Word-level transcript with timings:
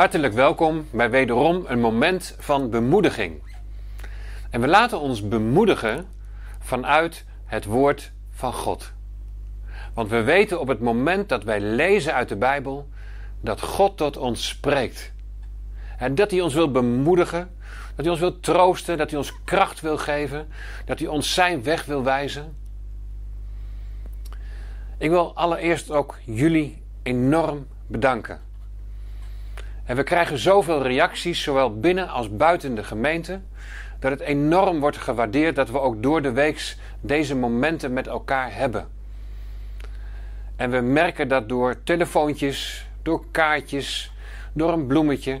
hartelijk 0.00 0.34
welkom 0.34 0.86
bij 0.90 1.10
wederom 1.10 1.64
een 1.66 1.80
moment 1.80 2.34
van 2.38 2.70
bemoediging. 2.70 3.42
En 4.50 4.60
we 4.60 4.66
laten 4.66 5.00
ons 5.00 5.28
bemoedigen 5.28 6.06
vanuit 6.58 7.24
het 7.44 7.64
woord 7.64 8.12
van 8.30 8.52
God. 8.52 8.92
Want 9.94 10.10
we 10.10 10.22
weten 10.22 10.60
op 10.60 10.68
het 10.68 10.80
moment 10.80 11.28
dat 11.28 11.44
wij 11.44 11.60
lezen 11.60 12.14
uit 12.14 12.28
de 12.28 12.36
Bijbel 12.36 12.88
dat 13.40 13.60
God 13.60 13.96
tot 13.96 14.16
ons 14.16 14.48
spreekt. 14.48 15.12
En 15.98 16.14
dat 16.14 16.30
hij 16.30 16.40
ons 16.40 16.54
wil 16.54 16.70
bemoedigen, 16.70 17.50
dat 17.94 18.04
hij 18.04 18.10
ons 18.10 18.20
wil 18.20 18.40
troosten, 18.40 18.98
dat 18.98 19.10
hij 19.10 19.18
ons 19.18 19.34
kracht 19.44 19.80
wil 19.80 19.98
geven, 19.98 20.48
dat 20.84 20.98
hij 20.98 21.08
ons 21.08 21.34
zijn 21.34 21.62
weg 21.62 21.84
wil 21.84 22.04
wijzen. 22.04 22.56
Ik 24.98 25.10
wil 25.10 25.34
allereerst 25.34 25.90
ook 25.90 26.18
jullie 26.24 26.82
enorm 27.02 27.66
bedanken. 27.86 28.49
En 29.90 29.96
we 29.96 30.02
krijgen 30.02 30.38
zoveel 30.38 30.82
reacties, 30.82 31.42
zowel 31.42 31.78
binnen 31.78 32.08
als 32.08 32.36
buiten 32.36 32.74
de 32.74 32.84
gemeente, 32.84 33.40
dat 33.98 34.10
het 34.10 34.20
enorm 34.20 34.80
wordt 34.80 34.96
gewaardeerd 34.96 35.56
dat 35.56 35.70
we 35.70 35.80
ook 35.80 36.02
door 36.02 36.22
de 36.22 36.32
week 36.32 36.76
deze 37.00 37.36
momenten 37.36 37.92
met 37.92 38.06
elkaar 38.06 38.54
hebben. 38.54 38.88
En 40.56 40.70
we 40.70 40.80
merken 40.80 41.28
dat 41.28 41.48
door 41.48 41.82
telefoontjes, 41.82 42.88
door 43.02 43.24
kaartjes, 43.30 44.12
door 44.52 44.72
een 44.72 44.86
bloemetje. 44.86 45.40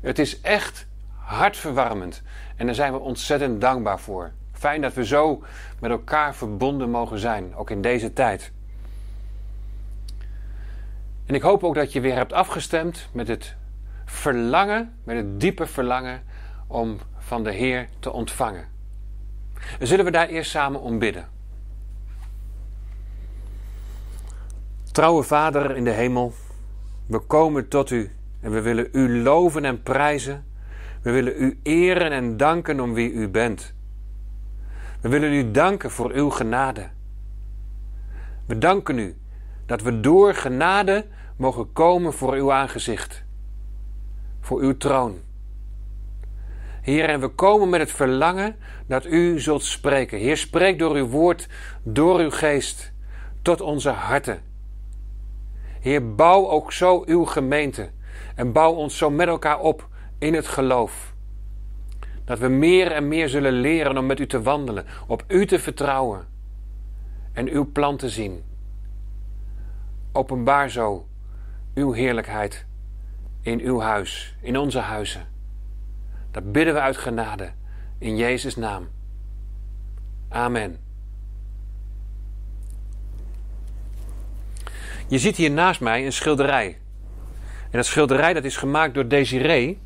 Het 0.00 0.18
is 0.18 0.40
echt 0.40 0.86
hartverwarmend. 1.14 2.22
En 2.56 2.66
daar 2.66 2.74
zijn 2.74 2.92
we 2.92 2.98
ontzettend 2.98 3.60
dankbaar 3.60 4.00
voor. 4.00 4.32
Fijn 4.52 4.80
dat 4.80 4.94
we 4.94 5.06
zo 5.06 5.42
met 5.80 5.90
elkaar 5.90 6.34
verbonden 6.34 6.90
mogen 6.90 7.18
zijn, 7.18 7.54
ook 7.54 7.70
in 7.70 7.82
deze 7.82 8.12
tijd. 8.12 8.52
En 11.26 11.34
ik 11.34 11.42
hoop 11.42 11.64
ook 11.64 11.74
dat 11.74 11.92
je 11.92 12.00
weer 12.00 12.14
hebt 12.14 12.32
afgestemd 12.32 13.08
met 13.12 13.28
het 13.28 13.56
verlangen, 14.06 14.94
met 15.04 15.16
het 15.16 15.40
diepe 15.40 15.66
verlangen 15.66 16.22
om 16.66 16.98
van 17.18 17.44
de 17.44 17.52
Heer 17.52 17.88
te 17.98 18.12
ontvangen. 18.12 18.68
zullen 19.80 20.04
we 20.04 20.10
daar 20.10 20.28
eerst 20.28 20.50
samen 20.50 20.80
om 20.80 20.98
bidden. 20.98 21.28
Trouwe 24.92 25.22
Vader 25.22 25.76
in 25.76 25.84
de 25.84 25.90
hemel, 25.90 26.32
we 27.06 27.18
komen 27.18 27.68
tot 27.68 27.90
U 27.90 28.10
en 28.40 28.50
we 28.50 28.60
willen 28.60 28.88
U 28.92 29.22
loven 29.22 29.64
en 29.64 29.82
prijzen. 29.82 30.44
We 31.02 31.10
willen 31.10 31.42
U 31.42 31.60
eren 31.62 32.12
en 32.12 32.36
danken 32.36 32.80
om 32.80 32.94
wie 32.94 33.12
U 33.12 33.28
bent. 33.28 33.74
We 35.00 35.08
willen 35.08 35.32
U 35.32 35.50
danken 35.50 35.90
voor 35.90 36.10
Uw 36.10 36.30
genade. 36.30 36.88
We 38.46 38.58
danken 38.58 38.98
U 38.98 39.16
dat 39.66 39.82
we 39.82 40.00
door 40.00 40.34
genade 40.34 41.06
mogen 41.36 41.72
komen 41.72 42.12
voor 42.12 42.34
Uw 42.34 42.52
aangezicht, 42.52 43.24
voor 44.46 44.60
Uw 44.60 44.76
troon. 44.76 45.18
Heer, 46.82 47.08
en 47.08 47.20
we 47.20 47.28
komen 47.28 47.68
met 47.68 47.80
het 47.80 47.92
verlangen 47.92 48.56
dat 48.86 49.06
U 49.06 49.40
zult 49.40 49.64
spreken. 49.64 50.18
Heer, 50.18 50.36
spreek 50.36 50.78
door 50.78 50.94
Uw 50.94 51.06
woord, 51.06 51.48
door 51.82 52.18
Uw 52.18 52.30
geest, 52.30 52.92
tot 53.42 53.60
onze 53.60 53.90
harten. 53.90 54.42
Heer, 55.80 56.14
bouw 56.14 56.48
ook 56.48 56.72
zo 56.72 57.02
Uw 57.06 57.24
gemeente 57.24 57.90
en 58.34 58.52
bouw 58.52 58.72
ons 58.72 58.96
zo 58.96 59.10
met 59.10 59.28
elkaar 59.28 59.60
op 59.60 59.88
in 60.18 60.34
het 60.34 60.46
geloof. 60.46 61.14
Dat 62.24 62.38
we 62.38 62.48
meer 62.48 62.92
en 62.92 63.08
meer 63.08 63.28
zullen 63.28 63.52
leren 63.52 63.98
om 63.98 64.06
met 64.06 64.20
U 64.20 64.26
te 64.26 64.42
wandelen, 64.42 64.86
op 65.06 65.24
U 65.28 65.46
te 65.46 65.58
vertrouwen 65.58 66.26
en 67.32 67.48
Uw 67.48 67.72
plan 67.72 67.96
te 67.96 68.08
zien. 68.08 68.42
Openbaar 70.12 70.70
zo 70.70 71.06
Uw 71.74 71.92
heerlijkheid 71.92 72.66
in 73.46 73.60
Uw 73.60 73.80
huis, 73.80 74.34
in 74.40 74.56
onze 74.56 74.78
huizen. 74.78 75.26
Dat 76.30 76.52
bidden 76.52 76.74
we 76.74 76.80
uit 76.80 76.96
genade. 76.96 77.50
In 77.98 78.16
Jezus' 78.16 78.56
naam. 78.56 78.88
Amen. 80.28 80.78
Je 85.08 85.18
ziet 85.18 85.36
hier 85.36 85.50
naast 85.50 85.80
mij 85.80 86.04
een 86.04 86.12
schilderij. 86.12 86.78
En 87.62 87.70
dat 87.70 87.86
schilderij 87.86 88.32
dat 88.32 88.44
is 88.44 88.56
gemaakt 88.56 88.94
door 88.94 89.08
Desiree. 89.08 89.80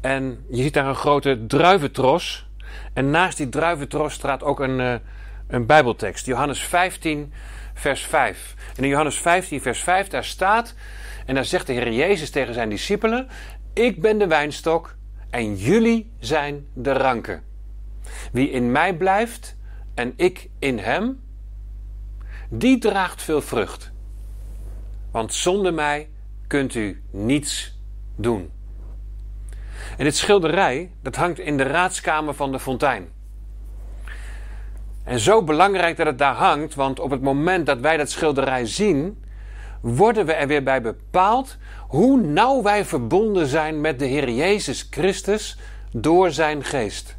En 0.00 0.44
je 0.50 0.62
ziet 0.62 0.74
daar 0.74 0.86
een 0.86 0.94
grote 0.94 1.46
druiventros. 1.46 2.48
En 2.92 3.10
naast 3.10 3.36
die 3.36 3.48
druiventros 3.48 4.14
staat 4.14 4.42
ook 4.42 4.60
een, 4.60 4.78
uh, 4.78 4.94
een 5.46 5.66
Bijbeltekst. 5.66 6.26
Johannes 6.26 6.60
15, 6.60 7.32
vers 7.74 8.02
5. 8.02 8.54
En 8.76 8.82
in 8.82 8.88
Johannes 8.88 9.18
15, 9.18 9.60
vers 9.60 9.80
5, 9.80 10.08
daar 10.08 10.24
staat... 10.24 10.74
En 11.26 11.34
daar 11.34 11.44
zegt 11.44 11.66
de 11.66 11.72
Heer 11.72 11.92
Jezus 11.92 12.30
tegen 12.30 12.54
zijn 12.54 12.68
discipelen... 12.68 13.28
Ik 13.72 14.00
ben 14.00 14.18
de 14.18 14.26
wijnstok 14.26 14.96
en 15.30 15.56
jullie 15.56 16.10
zijn 16.18 16.66
de 16.72 16.92
ranken. 16.92 17.42
Wie 18.32 18.50
in 18.50 18.72
mij 18.72 18.96
blijft 18.96 19.56
en 19.94 20.12
ik 20.16 20.48
in 20.58 20.78
hem, 20.78 21.20
die 22.48 22.78
draagt 22.78 23.22
veel 23.22 23.40
vrucht. 23.40 23.92
Want 25.10 25.34
zonder 25.34 25.74
mij 25.74 26.08
kunt 26.46 26.74
u 26.74 27.02
niets 27.10 27.78
doen. 28.16 28.50
En 29.96 30.04
dit 30.04 30.16
schilderij, 30.16 30.90
dat 31.02 31.16
hangt 31.16 31.38
in 31.38 31.56
de 31.56 31.62
raadskamer 31.62 32.34
van 32.34 32.52
de 32.52 32.58
fontein. 32.58 33.08
En 35.04 35.20
zo 35.20 35.42
belangrijk 35.42 35.96
dat 35.96 36.06
het 36.06 36.18
daar 36.18 36.34
hangt, 36.34 36.74
want 36.74 37.00
op 37.00 37.10
het 37.10 37.22
moment 37.22 37.66
dat 37.66 37.80
wij 37.80 37.96
dat 37.96 38.10
schilderij 38.10 38.66
zien, 38.66 39.24
worden 39.94 40.26
we 40.26 40.32
er 40.32 40.46
weer 40.46 40.62
bij 40.62 40.82
bepaald 40.82 41.56
hoe 41.88 42.20
nauw 42.20 42.62
wij 42.62 42.84
verbonden 42.84 43.46
zijn 43.46 43.80
met 43.80 43.98
de 43.98 44.04
Heer 44.04 44.30
Jezus 44.30 44.86
Christus 44.90 45.58
door 45.90 46.30
zijn 46.30 46.64
geest. 46.64 47.16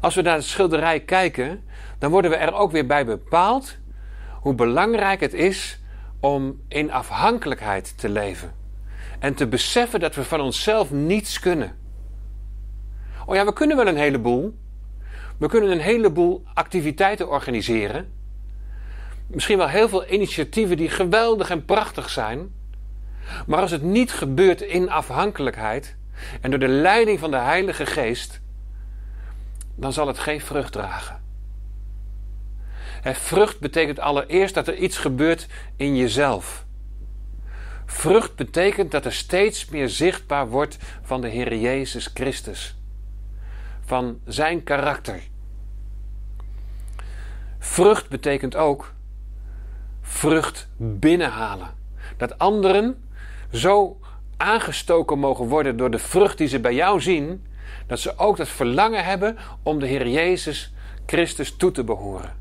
Als 0.00 0.14
we 0.14 0.22
naar 0.22 0.36
de 0.36 0.42
schilderij 0.42 1.00
kijken, 1.00 1.64
dan 1.98 2.10
worden 2.10 2.30
we 2.30 2.36
er 2.36 2.54
ook 2.54 2.70
weer 2.70 2.86
bij 2.86 3.04
bepaald 3.04 3.76
hoe 4.40 4.54
belangrijk 4.54 5.20
het 5.20 5.34
is 5.34 5.80
om 6.20 6.60
in 6.68 6.92
afhankelijkheid 6.92 7.98
te 7.98 8.08
leven. 8.08 8.54
En 9.18 9.34
te 9.34 9.46
beseffen 9.46 10.00
dat 10.00 10.14
we 10.14 10.24
van 10.24 10.40
onszelf 10.40 10.90
niets 10.90 11.38
kunnen. 11.38 11.76
Oh 13.26 13.34
ja, 13.34 13.44
we 13.44 13.52
kunnen 13.52 13.76
wel 13.76 13.86
een 13.86 13.96
heleboel. 13.96 14.54
We 15.38 15.48
kunnen 15.48 15.70
een 15.70 15.80
heleboel 15.80 16.44
activiteiten 16.54 17.28
organiseren. 17.28 18.21
Misschien 19.32 19.58
wel 19.58 19.68
heel 19.68 19.88
veel 19.88 20.06
initiatieven 20.06 20.76
die 20.76 20.88
geweldig 20.88 21.50
en 21.50 21.64
prachtig 21.64 22.10
zijn. 22.10 22.54
Maar 23.46 23.60
als 23.60 23.70
het 23.70 23.82
niet 23.82 24.12
gebeurt 24.12 24.60
in 24.60 24.90
afhankelijkheid 24.90 25.96
en 26.40 26.50
door 26.50 26.58
de 26.58 26.68
leiding 26.68 27.18
van 27.18 27.30
de 27.30 27.36
Heilige 27.36 27.86
Geest, 27.86 28.40
dan 29.74 29.92
zal 29.92 30.06
het 30.06 30.18
geen 30.18 30.40
vrucht 30.40 30.72
dragen. 30.72 31.20
vrucht 33.02 33.60
betekent 33.60 33.98
allereerst 33.98 34.54
dat 34.54 34.68
er 34.68 34.76
iets 34.76 34.98
gebeurt 34.98 35.46
in 35.76 35.96
jezelf. 35.96 36.64
Vrucht 37.86 38.36
betekent 38.36 38.90
dat 38.90 39.04
er 39.04 39.12
steeds 39.12 39.68
meer 39.68 39.88
zichtbaar 39.88 40.48
wordt 40.48 40.78
van 41.02 41.20
de 41.20 41.28
Heer 41.28 41.56
Jezus 41.56 42.10
Christus, 42.14 42.76
van 43.84 44.20
zijn 44.24 44.62
karakter. 44.62 45.20
Vrucht 47.58 48.08
betekent 48.08 48.56
ook 48.56 48.92
vrucht 50.02 50.68
binnenhalen. 50.76 51.70
Dat 52.16 52.38
anderen 52.38 53.04
zo 53.52 54.00
aangestoken 54.36 55.18
mogen 55.18 55.46
worden 55.46 55.76
door 55.76 55.90
de 55.90 55.98
vrucht 55.98 56.38
die 56.38 56.48
ze 56.48 56.60
bij 56.60 56.74
jou 56.74 57.00
zien, 57.00 57.46
dat 57.86 58.00
ze 58.00 58.18
ook 58.18 58.36
dat 58.36 58.48
verlangen 58.48 59.04
hebben 59.04 59.36
om 59.62 59.78
de 59.78 59.86
Heer 59.86 60.08
Jezus 60.08 60.72
Christus 61.06 61.56
toe 61.56 61.70
te 61.70 61.84
behoren. 61.84 62.36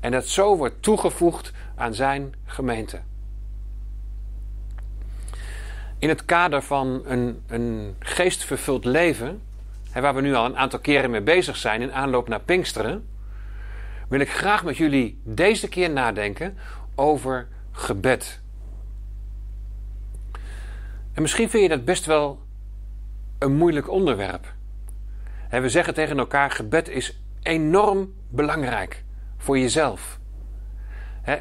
En 0.00 0.10
dat 0.10 0.26
zo 0.26 0.56
wordt 0.56 0.82
toegevoegd 0.82 1.52
aan 1.76 1.94
zijn 1.94 2.34
gemeente. 2.44 3.00
In 5.98 6.08
het 6.08 6.24
kader 6.24 6.62
van 6.62 7.02
een, 7.04 7.42
een 7.46 7.96
geestvervuld 7.98 8.84
leven, 8.84 9.42
waar 9.92 10.14
we 10.14 10.20
nu 10.20 10.34
al 10.34 10.44
een 10.44 10.56
aantal 10.56 10.78
keren 10.78 11.10
mee 11.10 11.20
bezig 11.20 11.56
zijn 11.56 11.82
in 11.82 11.92
aanloop 11.92 12.28
naar 12.28 12.40
Pinksteren, 12.40 13.06
wil 14.10 14.20
ik 14.20 14.30
graag 14.30 14.64
met 14.64 14.76
jullie 14.76 15.20
deze 15.24 15.68
keer 15.68 15.90
nadenken 15.90 16.56
over 16.94 17.48
gebed. 17.70 18.40
En 21.12 21.22
misschien 21.22 21.50
vind 21.50 21.62
je 21.62 21.68
dat 21.68 21.84
best 21.84 22.06
wel 22.06 22.42
een 23.38 23.52
moeilijk 23.52 23.90
onderwerp. 23.90 24.52
we 25.50 25.68
zeggen 25.68 25.94
tegen 25.94 26.18
elkaar: 26.18 26.50
gebed 26.50 26.88
is 26.88 27.20
enorm 27.42 28.14
belangrijk 28.28 29.04
voor 29.36 29.58
jezelf. 29.58 30.18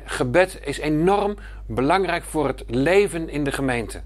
gebed 0.05 0.59
is 0.63 0.77
enorm 0.77 1.35
belangrijk 1.65 2.23
voor 2.23 2.47
het 2.47 2.63
leven 2.67 3.29
in 3.29 3.43
de 3.43 3.51
gemeente. 3.51 4.01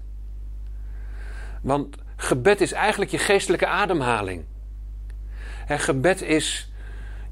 Want 1.62 1.96
gebed 2.16 2.60
is 2.60 2.72
eigenlijk 2.72 3.10
je 3.10 3.18
geestelijke 3.18 3.66
ademhaling. 3.66 4.44
gebed 5.66 6.22
is 6.22 6.72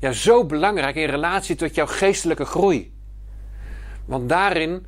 ja, 0.03 0.13
zo 0.13 0.47
belangrijk 0.47 0.97
in 0.97 1.09
relatie 1.09 1.57
tot 1.57 1.75
jouw 1.75 1.87
geestelijke 1.87 2.45
groei. 2.45 2.93
Want 4.05 4.29
daarin 4.29 4.87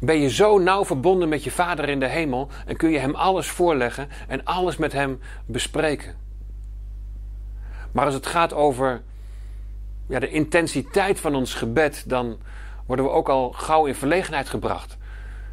ben 0.00 0.20
je 0.20 0.30
zo 0.30 0.58
nauw 0.58 0.84
verbonden 0.84 1.28
met 1.28 1.44
je 1.44 1.50
Vader 1.50 1.88
in 1.88 2.00
de 2.00 2.08
hemel 2.08 2.48
en 2.66 2.76
kun 2.76 2.90
je 2.90 2.98
Hem 2.98 3.14
alles 3.14 3.48
voorleggen 3.48 4.08
en 4.28 4.44
alles 4.44 4.76
met 4.76 4.92
Hem 4.92 5.20
bespreken. 5.46 6.14
Maar 7.92 8.04
als 8.04 8.14
het 8.14 8.26
gaat 8.26 8.52
over 8.52 9.02
ja, 10.08 10.18
de 10.18 10.30
intensiteit 10.30 11.20
van 11.20 11.34
ons 11.34 11.54
gebed, 11.54 12.04
dan 12.06 12.38
worden 12.86 13.04
we 13.04 13.10
ook 13.10 13.28
al 13.28 13.50
gauw 13.52 13.86
in 13.86 13.94
verlegenheid 13.94 14.48
gebracht. 14.48 14.96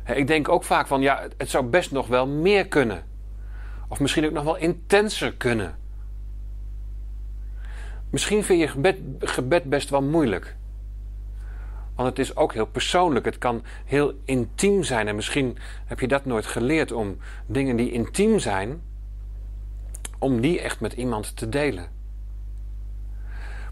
Ik 0.06 0.28
denk 0.28 0.50
ook 0.50 0.64
vaak 0.64 0.88
van, 0.88 1.02
ja, 1.02 1.28
het 1.38 1.50
zou 1.50 1.66
best 1.66 1.92
nog 1.92 2.08
wel 2.08 2.28
meer 2.28 2.68
kunnen. 2.68 3.04
Of 3.88 4.00
misschien 4.00 4.26
ook 4.26 4.32
nog 4.32 4.44
wel 4.44 4.58
intenser 4.58 5.34
kunnen. 5.34 5.85
Misschien 8.16 8.44
vind 8.44 8.60
je 8.60 8.96
gebed, 9.20 9.64
best 9.64 9.90
wel 9.90 10.02
moeilijk. 10.02 10.56
Want 11.96 12.10
het 12.10 12.20
is 12.20 12.36
ook 12.36 12.54
heel 12.54 12.66
persoonlijk. 12.66 13.26
Het 13.26 13.38
kan 13.38 13.64
heel 13.86 14.14
intiem 14.26 14.84
zijn. 14.84 15.08
En 15.08 15.16
misschien 15.16 15.58
heb 15.86 16.00
je 16.00 16.08
dat 16.08 16.26
nooit 16.26 16.46
geleerd 16.46 16.92
om 16.92 17.18
dingen 17.46 17.76
die 17.76 17.92
intiem 17.92 18.40
zijn, 18.40 18.82
om 20.20 20.42
die 20.42 20.62
echt 20.62 20.80
met 20.80 20.94
iemand 20.94 21.36
te 21.36 21.50
delen. 21.50 21.90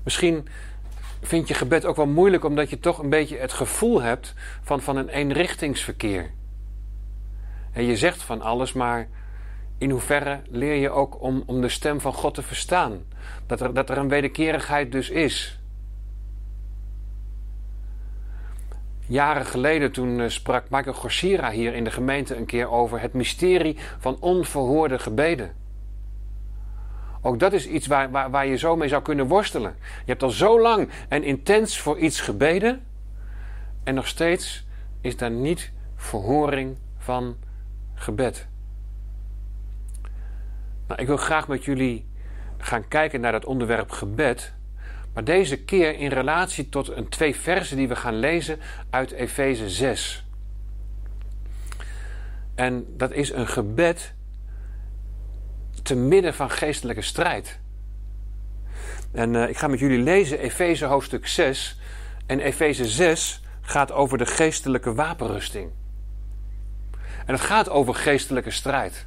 Misschien 0.03 0.47
vind 1.21 1.47
je 1.47 1.53
gebed 1.53 1.85
ook 1.85 1.95
wel 1.95 2.07
moeilijk 2.07 2.43
omdat 2.43 2.69
je 2.69 2.79
toch 2.79 2.99
een 2.99 3.09
beetje 3.09 3.37
het 3.37 3.53
gevoel 3.53 4.01
hebt 4.01 4.33
van, 4.61 4.81
van 4.81 4.97
een 4.97 5.09
eenrichtingsverkeer. 5.09 6.31
En 7.71 7.83
je 7.83 7.97
zegt 7.97 8.23
van 8.23 8.41
alles, 8.41 8.73
maar 8.73 9.07
in 9.77 9.89
hoeverre 9.89 10.41
leer 10.49 10.75
je 10.75 10.89
ook 10.89 11.21
om, 11.21 11.43
om 11.45 11.61
de 11.61 11.69
stem 11.69 12.01
van 12.01 12.13
God 12.13 12.33
te 12.33 12.41
verstaan? 12.41 13.03
Dat 13.45 13.61
er, 13.61 13.73
dat 13.73 13.89
er 13.89 13.97
een 13.97 14.09
wederkerigheid 14.09 14.91
dus 14.91 15.09
is. 15.09 15.59
Jaren 19.05 19.45
geleden 19.45 19.91
toen 19.91 20.19
eh, 20.19 20.29
sprak 20.29 20.69
Michael 20.69 20.95
Gorsira 20.95 21.51
hier 21.51 21.73
in 21.73 21.83
de 21.83 21.91
gemeente 21.91 22.35
een 22.35 22.45
keer 22.45 22.69
over 22.69 23.01
het 23.01 23.13
mysterie 23.13 23.77
van 23.99 24.17
onverhoorde 24.19 24.99
gebeden. 24.99 25.51
Ook 27.21 27.39
dat 27.39 27.53
is 27.53 27.67
iets 27.67 27.87
waar, 27.87 28.11
waar, 28.11 28.31
waar 28.31 28.47
je 28.47 28.57
zo 28.57 28.75
mee 28.75 28.87
zou 28.87 29.01
kunnen 29.01 29.27
worstelen. 29.27 29.75
Je 29.79 30.11
hebt 30.11 30.23
al 30.23 30.29
zo 30.29 30.61
lang 30.61 30.89
en 31.07 31.23
intens 31.23 31.79
voor 31.79 31.97
iets 31.97 32.21
gebeden 32.21 32.83
en 33.83 33.95
nog 33.95 34.07
steeds 34.07 34.65
is 35.01 35.17
daar 35.17 35.31
niet 35.31 35.71
verhoring 35.95 36.77
van 36.97 37.35
gebed. 37.93 38.47
Nou, 40.87 41.01
ik 41.01 41.07
wil 41.07 41.17
graag 41.17 41.47
met 41.47 41.65
jullie 41.65 42.05
gaan 42.65 42.87
kijken 42.87 43.21
naar 43.21 43.31
dat 43.31 43.45
onderwerp 43.45 43.91
gebed. 43.91 44.53
Maar 45.13 45.23
deze 45.23 45.63
keer 45.63 45.99
in 45.99 46.09
relatie 46.09 46.69
tot 46.69 46.95
een 46.95 47.09
twee 47.09 47.35
versen 47.35 47.77
die 47.77 47.87
we 47.87 47.95
gaan 47.95 48.15
lezen 48.15 48.59
uit 48.89 49.11
Efeze 49.11 49.69
6. 49.69 50.25
En 52.55 52.85
dat 52.97 53.11
is 53.11 53.31
een 53.31 53.47
gebed 53.47 54.13
te 55.83 55.95
midden 55.95 56.33
van 56.33 56.49
geestelijke 56.49 57.01
strijd. 57.01 57.59
En 59.11 59.33
uh, 59.33 59.49
ik 59.49 59.57
ga 59.57 59.67
met 59.67 59.79
jullie 59.79 59.99
lezen 59.99 60.39
Efeze 60.39 60.85
hoofdstuk 60.85 61.27
6. 61.27 61.79
En 62.25 62.39
Efeze 62.39 62.85
6 62.85 63.41
gaat 63.61 63.91
over 63.91 64.17
de 64.17 64.25
geestelijke 64.25 64.93
wapenrusting. 64.93 65.71
En 67.25 67.33
het 67.33 67.41
gaat 67.41 67.69
over 67.69 67.95
geestelijke 67.95 68.51
strijd. 68.51 69.05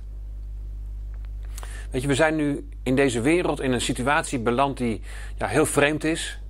Weet 1.90 2.02
je, 2.02 2.08
we 2.08 2.14
zijn 2.14 2.36
nu 2.36 2.68
in 2.82 2.96
deze 2.96 3.20
wereld 3.20 3.60
in 3.60 3.72
een 3.72 3.80
situatie 3.80 4.38
beland 4.38 4.76
die 4.76 5.00
ja, 5.36 5.46
heel 5.46 5.66
vreemd 5.66 6.04
is. 6.04 6.40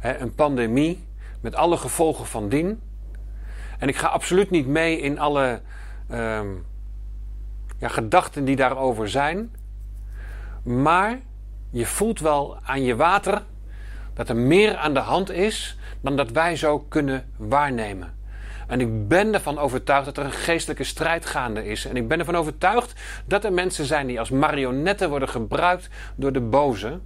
een 0.00 0.34
pandemie 0.34 1.06
met 1.40 1.54
alle 1.54 1.76
gevolgen 1.76 2.26
van 2.26 2.48
dien. 2.48 2.80
En 3.78 3.88
ik 3.88 3.96
ga 3.96 4.06
absoluut 4.06 4.50
niet 4.50 4.66
mee 4.66 5.00
in 5.00 5.18
alle 5.18 5.60
ehm, 6.08 6.48
ja, 7.78 7.88
gedachten 7.88 8.44
die 8.44 8.56
daarover 8.56 9.08
zijn. 9.08 9.50
Maar 10.62 11.18
je 11.70 11.86
voelt 11.86 12.20
wel 12.20 12.58
aan 12.62 12.82
je 12.82 12.96
water 12.96 13.42
dat 14.14 14.28
er 14.28 14.36
meer 14.36 14.76
aan 14.76 14.94
de 14.94 15.00
hand 15.00 15.30
is 15.30 15.78
dan 16.00 16.16
dat 16.16 16.30
wij 16.30 16.56
zo 16.56 16.78
kunnen 16.78 17.32
waarnemen. 17.36 18.17
En 18.68 18.80
ik 18.80 19.08
ben 19.08 19.34
ervan 19.34 19.58
overtuigd 19.58 20.04
dat 20.04 20.16
er 20.16 20.24
een 20.24 20.32
geestelijke 20.32 20.84
strijd 20.84 21.26
gaande 21.26 21.66
is. 21.66 21.84
En 21.84 21.96
ik 21.96 22.08
ben 22.08 22.18
ervan 22.18 22.36
overtuigd 22.36 23.00
dat 23.26 23.44
er 23.44 23.52
mensen 23.52 23.84
zijn 23.84 24.06
die 24.06 24.18
als 24.18 24.30
marionetten 24.30 25.10
worden 25.10 25.28
gebruikt 25.28 25.88
door 26.16 26.32
de 26.32 26.40
boze 26.40 27.00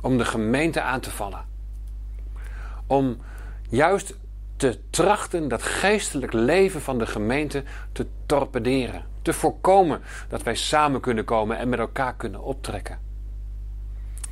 om 0.00 0.18
de 0.18 0.24
gemeente 0.24 0.80
aan 0.80 1.00
te 1.00 1.10
vallen. 1.10 1.44
Om 2.86 3.18
juist 3.68 4.14
te 4.56 4.78
trachten 4.90 5.48
dat 5.48 5.62
geestelijk 5.62 6.32
leven 6.32 6.80
van 6.80 6.98
de 6.98 7.06
gemeente 7.06 7.62
te 7.92 8.06
torpederen. 8.26 9.04
Te 9.22 9.32
voorkomen 9.32 10.00
dat 10.28 10.42
wij 10.42 10.54
samen 10.54 11.00
kunnen 11.00 11.24
komen 11.24 11.58
en 11.58 11.68
met 11.68 11.78
elkaar 11.78 12.14
kunnen 12.14 12.42
optrekken. 12.42 12.98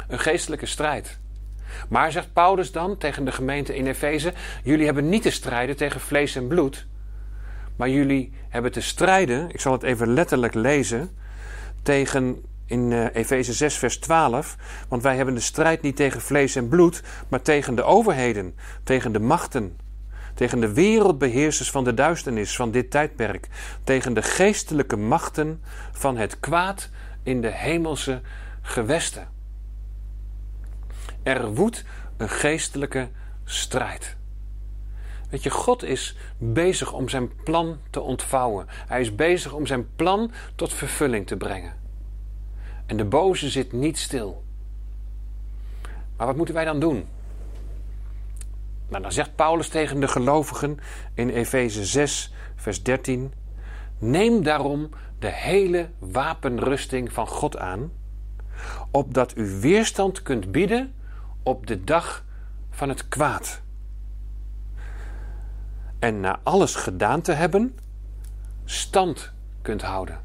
Een 0.09 0.19
geestelijke 0.19 0.67
strijd. 0.67 1.19
Maar 1.89 2.13
zegt 2.13 2.33
Paulus 2.33 2.73
dan 2.73 2.99
tegen 2.99 3.25
de 3.25 3.33
gemeente 3.33 3.77
in 3.77 3.87
Efeze: 3.87 4.33
Jullie 4.63 4.85
hebben 4.85 5.09
niet 5.09 5.23
te 5.23 5.31
strijden 5.31 5.77
tegen 5.77 6.01
vlees 6.01 6.37
en 6.37 6.47
bloed, 6.47 6.87
maar 7.77 7.89
jullie 7.89 8.33
hebben 8.49 8.73
te 8.73 8.81
strijden, 8.81 9.51
ik 9.51 9.61
zal 9.61 9.73
het 9.73 9.83
even 9.83 10.13
letterlijk 10.13 10.55
lezen, 10.55 11.11
tegen 11.83 12.45
in 12.67 12.91
uh, 12.91 13.07
Efeze 13.13 13.53
6, 13.53 13.77
vers 13.77 13.99
12. 13.99 14.57
Want 14.89 15.03
wij 15.03 15.17
hebben 15.17 15.35
de 15.35 15.41
strijd 15.41 15.83
niet 15.83 15.97
tegen 15.97 16.21
vlees 16.21 16.57
en 16.57 16.69
bloed, 16.69 17.03
maar 17.29 17.43
tegen 17.43 17.75
de 17.75 17.83
overheden, 17.83 18.55
tegen 18.83 19.13
de 19.13 19.21
machten, 19.21 19.77
tegen 20.35 20.61
de 20.61 20.73
wereldbeheersers 20.73 21.71
van 21.71 21.85
de 21.85 21.95
duisternis 21.95 22.57
van 22.57 22.71
dit 22.71 22.91
tijdperk, 22.91 23.49
tegen 23.85 24.15
de 24.15 24.23
geestelijke 24.23 24.97
machten 24.97 25.63
van 25.93 26.17
het 26.17 26.41
kwaad 26.41 26.91
in 27.23 27.41
de 27.41 27.51
hemelse 27.51 28.21
gewesten. 28.63 29.29
Er 31.23 31.55
woedt 31.55 31.85
een 32.17 32.29
geestelijke 32.29 33.09
strijd. 33.45 34.17
Weet 35.31 35.43
je, 35.43 35.51
God 35.51 35.83
is 35.83 36.17
bezig 36.39 36.93
om 36.93 37.09
zijn 37.09 37.43
plan 37.45 37.79
te 37.91 38.01
ontvouwen. 38.01 38.67
Hij 38.69 39.01
is 39.01 39.15
bezig 39.15 39.53
om 39.53 39.67
zijn 39.67 39.95
plan 39.97 40.33
tot 40.55 40.73
vervulling 40.73 41.27
te 41.27 41.37
brengen. 41.37 41.75
En 42.87 42.97
de 42.97 43.05
boze 43.05 43.49
zit 43.49 43.73
niet 43.73 43.99
stil. 43.99 44.45
Maar 46.17 46.27
wat 46.27 46.37
moeten 46.37 46.55
wij 46.55 46.65
dan 46.65 46.81
doen? 46.81 47.07
Nou, 48.89 49.03
dan 49.03 49.13
zegt 49.13 49.35
Paulus 49.35 49.69
tegen 49.69 50.01
de 50.01 50.09
gelovigen 50.09 50.79
in 51.15 51.29
Efeze 51.29 51.85
6, 51.85 52.33
vers 52.57 52.83
13: 52.83 53.33
Neem 53.99 54.43
daarom 54.43 54.89
de 55.19 55.31
hele 55.31 55.91
wapenrusting 55.99 57.13
van 57.13 57.27
God 57.27 57.59
aan, 57.59 57.93
opdat 58.91 59.37
u 59.37 59.61
weerstand 59.61 60.23
kunt 60.23 60.53
bieden 60.53 60.95
op 61.43 61.67
de 61.67 61.85
dag 61.85 62.25
van 62.71 62.89
het 62.89 63.09
kwaad. 63.09 63.61
En 65.99 66.21
na 66.21 66.41
alles 66.43 66.75
gedaan 66.75 67.21
te 67.21 67.33
hebben, 67.33 67.79
stand 68.65 69.33
kunt 69.63 69.83
houden. 69.83 70.21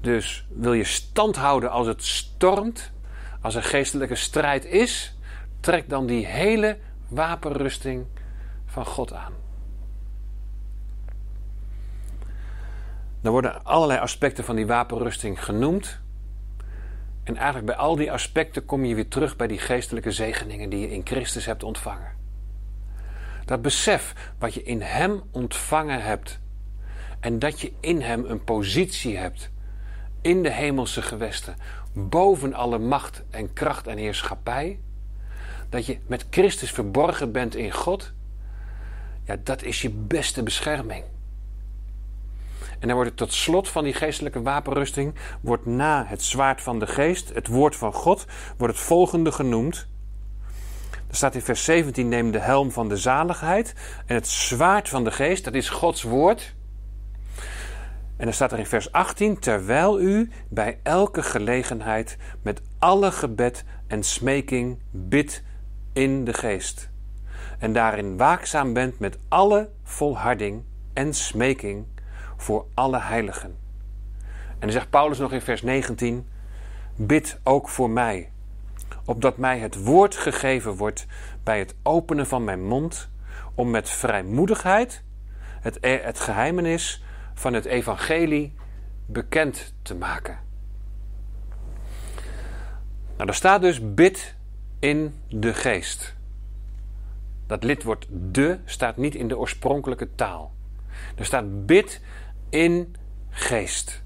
Dus 0.00 0.46
wil 0.48 0.72
je 0.72 0.84
stand 0.84 1.36
houden 1.36 1.70
als 1.70 1.86
het 1.86 2.04
stormt, 2.04 2.92
als 3.40 3.54
er 3.54 3.62
geestelijke 3.62 4.14
strijd 4.14 4.64
is, 4.64 5.18
trek 5.60 5.88
dan 5.88 6.06
die 6.06 6.26
hele 6.26 6.78
wapenrusting 7.08 8.06
van 8.66 8.86
God 8.86 9.12
aan. 9.12 9.32
Er 13.22 13.30
worden 13.30 13.64
allerlei 13.64 14.00
aspecten 14.00 14.44
van 14.44 14.56
die 14.56 14.66
wapenrusting 14.66 15.44
genoemd. 15.44 16.00
En 17.24 17.36
eigenlijk 17.36 17.66
bij 17.66 17.76
al 17.76 17.96
die 17.96 18.12
aspecten 18.12 18.64
kom 18.64 18.84
je 18.84 18.94
weer 18.94 19.08
terug 19.08 19.36
bij 19.36 19.46
die 19.46 19.58
geestelijke 19.58 20.10
zegeningen 20.10 20.70
die 20.70 20.80
je 20.80 20.90
in 20.90 21.00
Christus 21.04 21.46
hebt 21.46 21.62
ontvangen. 21.62 22.12
Dat 23.44 23.62
besef 23.62 24.32
wat 24.38 24.54
je 24.54 24.62
in 24.62 24.80
Hem 24.80 25.22
ontvangen 25.30 26.02
hebt 26.02 26.40
en 27.20 27.38
dat 27.38 27.60
je 27.60 27.72
in 27.80 28.00
Hem 28.00 28.24
een 28.24 28.44
positie 28.44 29.16
hebt 29.16 29.50
in 30.20 30.42
de 30.42 30.50
hemelse 30.50 31.02
gewesten, 31.02 31.56
boven 31.92 32.54
alle 32.54 32.78
macht 32.78 33.22
en 33.30 33.52
kracht 33.52 33.86
en 33.86 33.96
heerschappij, 33.96 34.78
dat 35.68 35.86
je 35.86 35.98
met 36.06 36.26
Christus 36.30 36.70
verborgen 36.70 37.32
bent 37.32 37.54
in 37.54 37.72
God, 37.72 38.12
ja, 39.24 39.36
dat 39.42 39.62
is 39.62 39.82
je 39.82 39.90
beste 39.90 40.42
bescherming. 40.42 41.04
En 42.84 42.90
dan 42.90 42.98
wordt 42.98 43.10
het 43.10 43.28
tot 43.28 43.32
slot 43.32 43.68
van 43.68 43.84
die 43.84 43.92
geestelijke 43.92 44.42
wapenrusting, 44.42 45.14
wordt 45.40 45.66
na 45.66 46.04
het 46.06 46.22
zwaard 46.22 46.60
van 46.60 46.78
de 46.78 46.86
geest, 46.86 47.34
het 47.34 47.46
woord 47.46 47.76
van 47.76 47.92
God, 47.92 48.26
wordt 48.56 48.74
het 48.74 48.82
volgende 48.82 49.32
genoemd. 49.32 49.86
Er 51.08 51.16
staat 51.16 51.34
in 51.34 51.40
vers 51.40 51.64
17, 51.64 52.08
neem 52.08 52.30
de 52.30 52.38
helm 52.38 52.70
van 52.70 52.88
de 52.88 52.96
zaligheid. 52.96 53.74
En 54.06 54.14
het 54.14 54.28
zwaard 54.28 54.88
van 54.88 55.04
de 55.04 55.10
geest, 55.10 55.44
dat 55.44 55.54
is 55.54 55.68
Gods 55.68 56.02
woord. 56.02 56.54
En 58.16 58.24
dan 58.24 58.32
staat 58.32 58.52
er 58.52 58.58
in 58.58 58.66
vers 58.66 58.92
18, 58.92 59.38
terwijl 59.38 60.00
u 60.00 60.30
bij 60.48 60.78
elke 60.82 61.22
gelegenheid 61.22 62.16
met 62.42 62.62
alle 62.78 63.12
gebed 63.12 63.64
en 63.86 64.02
smeking 64.02 64.78
bidt 64.90 65.42
in 65.92 66.24
de 66.24 66.32
geest. 66.32 66.88
en 67.58 67.72
daarin 67.72 68.16
waakzaam 68.16 68.72
bent 68.72 68.98
met 68.98 69.18
alle 69.28 69.70
volharding 69.82 70.62
en 70.92 71.14
smeking 71.14 71.86
voor 72.36 72.66
alle 72.74 73.00
heiligen. 73.00 73.56
En 74.48 74.60
dan 74.60 74.70
zegt 74.70 74.90
Paulus 74.90 75.18
nog 75.18 75.32
in 75.32 75.40
vers 75.40 75.62
19: 75.62 76.28
Bid 76.96 77.40
ook 77.42 77.68
voor 77.68 77.90
mij, 77.90 78.30
opdat 79.04 79.36
mij 79.36 79.58
het 79.58 79.84
woord 79.84 80.16
gegeven 80.16 80.76
wordt 80.76 81.06
bij 81.42 81.58
het 81.58 81.74
openen 81.82 82.26
van 82.26 82.44
mijn 82.44 82.64
mond, 82.64 83.10
om 83.54 83.70
met 83.70 83.90
vrijmoedigheid 83.90 85.02
het, 85.60 85.78
e- 85.80 86.02
het 86.02 86.20
geheimenis 86.20 87.02
van 87.34 87.52
het 87.52 87.64
evangelie 87.64 88.54
bekend 89.06 89.74
te 89.82 89.94
maken. 89.94 90.38
Nou, 93.14 93.26
daar 93.26 93.34
staat 93.34 93.60
dus 93.60 93.94
bid 93.94 94.36
in 94.78 95.14
de 95.28 95.54
geest. 95.54 96.14
Dat 97.46 97.64
lidwoord 97.64 98.06
de 98.10 98.58
staat 98.64 98.96
niet 98.96 99.14
in 99.14 99.28
de 99.28 99.38
oorspronkelijke 99.38 100.14
taal. 100.14 100.52
Er 101.16 101.24
staat 101.24 101.66
bid 101.66 102.00
in 102.54 102.94
geest. 103.30 104.02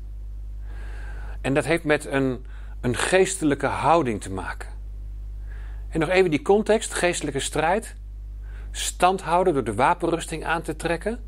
En 1.41 1.55
dat 1.55 1.65
heeft 1.65 1.85
met 1.85 2.05
een, 2.05 2.47
een 2.81 2.97
geestelijke 2.97 3.67
houding 3.67 4.21
te 4.21 4.33
maken. 4.33 4.69
En 5.89 6.01
nog 6.01 6.09
even 6.09 6.31
die 6.31 6.43
context, 6.43 6.95
geestelijke 6.95 7.41
strijd. 7.41 7.95
Stand 8.71 9.23
houden 9.23 9.55
door 9.55 9.65
de 9.65 9.75
wapenrusting 9.75 10.45
aan 10.45 10.63
te 10.63 10.77
trekken. 10.77 11.21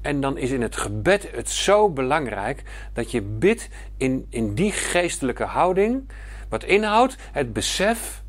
En 0.00 0.20
dan 0.20 0.38
is 0.38 0.50
in 0.50 0.62
het 0.62 0.76
gebed 0.76 1.30
het 1.30 1.50
zo 1.50 1.90
belangrijk 1.90 2.62
dat 2.92 3.10
je 3.10 3.22
bidt 3.22 3.68
in, 3.96 4.26
in 4.30 4.54
die 4.54 4.72
geestelijke 4.72 5.44
houding. 5.44 6.08
Wat 6.48 6.64
inhoudt 6.64 7.16
het 7.32 7.52
besef 7.52 8.22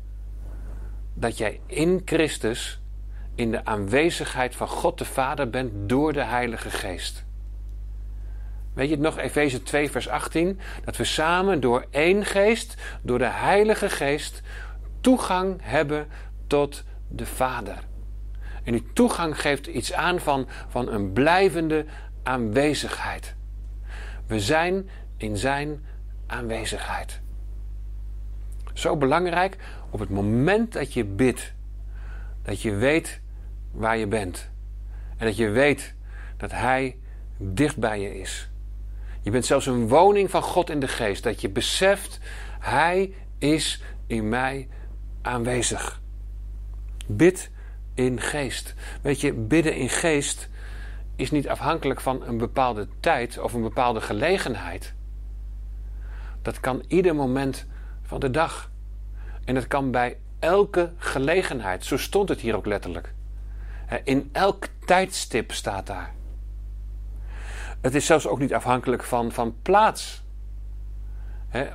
dat 1.14 1.38
jij 1.38 1.60
in 1.66 2.02
Christus 2.04 2.80
in 3.34 3.50
de 3.50 3.64
aanwezigheid 3.64 4.56
van 4.56 4.68
God 4.68 4.98
de 4.98 5.04
Vader 5.04 5.50
bent 5.50 5.88
door 5.88 6.12
de 6.12 6.24
Heilige 6.24 6.70
Geest. 6.70 7.26
Weet 8.78 8.88
je 8.88 8.94
het 8.94 9.02
nog, 9.02 9.18
Efeze 9.18 9.62
2, 9.62 9.90
vers 9.90 10.08
18? 10.08 10.60
Dat 10.84 10.96
we 10.96 11.04
samen 11.04 11.60
door 11.60 11.86
één 11.90 12.24
geest, 12.24 12.74
door 13.02 13.18
de 13.18 13.28
Heilige 13.28 13.90
Geest, 13.90 14.42
toegang 15.00 15.58
hebben 15.62 16.08
tot 16.46 16.84
de 17.08 17.26
Vader. 17.26 17.78
En 18.64 18.72
die 18.72 18.92
toegang 18.92 19.40
geeft 19.40 19.66
iets 19.66 19.92
aan 19.92 20.20
van, 20.20 20.48
van 20.68 20.88
een 20.88 21.12
blijvende 21.12 21.84
aanwezigheid. 22.22 23.34
We 24.26 24.40
zijn 24.40 24.88
in 25.16 25.36
Zijn 25.36 25.84
aanwezigheid. 26.26 27.20
Zo 28.72 28.96
belangrijk 28.96 29.56
op 29.90 30.00
het 30.00 30.10
moment 30.10 30.72
dat 30.72 30.92
je 30.92 31.04
bidt, 31.04 31.54
dat 32.42 32.62
je 32.62 32.74
weet 32.74 33.20
waar 33.70 33.96
je 33.96 34.06
bent. 34.06 34.50
En 35.16 35.26
dat 35.26 35.36
je 35.36 35.48
weet 35.48 35.94
dat 36.36 36.50
Hij 36.50 36.96
dicht 37.36 37.76
bij 37.76 38.00
je 38.00 38.20
is. 38.20 38.50
Je 39.20 39.30
bent 39.30 39.46
zelfs 39.46 39.66
een 39.66 39.88
woning 39.88 40.30
van 40.30 40.42
God 40.42 40.70
in 40.70 40.80
de 40.80 40.88
geest. 40.88 41.22
Dat 41.22 41.40
je 41.40 41.48
beseft, 41.48 42.18
Hij 42.58 43.12
is 43.38 43.82
in 44.06 44.28
mij 44.28 44.68
aanwezig. 45.22 46.00
Bid 47.06 47.50
in 47.94 48.20
geest. 48.20 48.74
Weet 49.02 49.20
je, 49.20 49.32
bidden 49.32 49.74
in 49.74 49.88
geest 49.88 50.48
is 51.16 51.30
niet 51.30 51.48
afhankelijk 51.48 52.00
van 52.00 52.22
een 52.26 52.38
bepaalde 52.38 52.88
tijd 53.00 53.38
of 53.38 53.52
een 53.52 53.62
bepaalde 53.62 54.00
gelegenheid. 54.00 54.94
Dat 56.42 56.60
kan 56.60 56.82
ieder 56.88 57.14
moment 57.14 57.66
van 58.02 58.20
de 58.20 58.30
dag. 58.30 58.70
En 59.44 59.54
het 59.54 59.66
kan 59.66 59.90
bij 59.90 60.18
elke 60.38 60.92
gelegenheid. 60.96 61.84
Zo 61.84 61.96
stond 61.96 62.28
het 62.28 62.40
hier 62.40 62.56
ook 62.56 62.66
letterlijk. 62.66 63.14
In 64.04 64.28
elk 64.32 64.66
tijdstip 64.84 65.52
staat 65.52 65.86
daar. 65.86 66.14
Het 67.80 67.94
is 67.94 68.06
zelfs 68.06 68.26
ook 68.26 68.38
niet 68.38 68.54
afhankelijk 68.54 69.04
van, 69.04 69.32
van 69.32 69.54
plaats. 69.62 70.24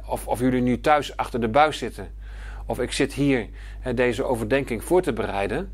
Of, 0.05 0.27
of 0.27 0.39
jullie 0.39 0.61
nu 0.61 0.81
thuis 0.81 1.17
achter 1.17 1.41
de 1.41 1.49
buis 1.49 1.77
zitten. 1.77 2.11
Of 2.65 2.79
ik 2.79 2.91
zit 2.91 3.13
hier 3.13 3.49
deze 3.95 4.23
overdenking 4.23 4.83
voor 4.83 5.01
te 5.01 5.13
bereiden. 5.13 5.73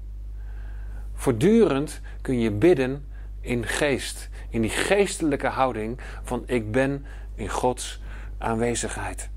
Voortdurend 1.13 2.01
kun 2.21 2.39
je 2.39 2.51
bidden 2.51 3.05
in 3.41 3.65
geest. 3.65 4.29
In 4.49 4.61
die 4.61 4.69
geestelijke 4.69 5.47
houding 5.47 5.99
van 6.23 6.43
ik 6.45 6.71
ben 6.71 7.05
in 7.35 7.49
Gods 7.49 8.01
aanwezigheid. 8.37 9.29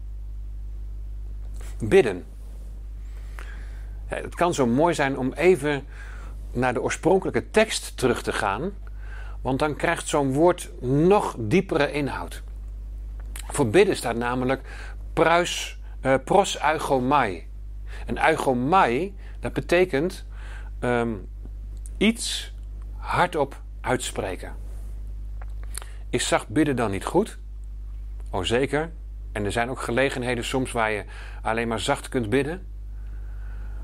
Bidden. 1.79 2.25
Het 4.07 4.35
kan 4.35 4.55
zo 4.55 4.67
mooi 4.67 4.95
zijn 4.95 5.19
om 5.19 5.33
even 5.33 5.85
naar 6.53 6.75
de 6.75 6.83
oorspronkelijke 6.83 7.51
tekst 7.51 7.97
terug 7.97 8.23
te 8.23 8.33
gaan. 8.33 8.73
Want 9.43 9.59
dan 9.59 9.77
krijgt 9.77 10.09
zo'n 10.09 10.33
woord 10.33 10.71
nog 10.81 11.37
diepere 11.39 11.93
inhoud. 11.93 12.43
Voor 13.33 13.69
bidden 13.69 13.97
staat 13.97 14.17
namelijk 14.17 14.63
pruis, 15.13 15.79
uh, 16.03 16.15
pros 16.25 16.63
eugomai. 16.63 17.47
En 18.07 18.29
eugomai, 18.29 19.15
dat 19.41 19.53
betekent 19.53 20.27
um, 20.81 21.29
iets 21.97 22.55
hardop 22.97 23.61
uitspreken. 23.81 24.55
Is 26.11 26.29
zacht 26.29 26.49
bidden 26.49 26.77
dan 26.77 26.91
niet 26.91 27.05
goed? 27.05 27.39
Oh 28.31 28.45
zeker. 28.45 28.91
En 29.33 29.45
er 29.45 29.53
zijn 29.53 29.71
ook 29.71 29.81
gelegenheden 29.81 30.45
soms 30.45 30.73
waar 30.73 30.91
je 30.91 31.05
alleen 31.43 31.69
maar 31.69 31.81
zacht 31.81 32.09
kunt 32.09 32.31
bidden. 32.31 32.67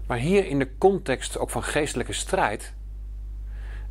Maar 0.06 0.18
hier 0.18 0.46
in 0.46 0.58
de 0.58 0.78
context 0.78 1.38
ook 1.38 1.50
van 1.50 1.62
geestelijke 1.62 2.12
strijd 2.12 2.74